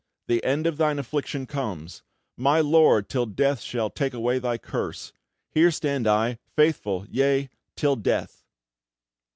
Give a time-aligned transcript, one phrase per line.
[0.25, 2.01] The end of thine affliction comes:
[2.35, 5.19] My lore till death shall take thy curse away!
[5.51, 8.43] Here stand I, faithful, yea, till death!"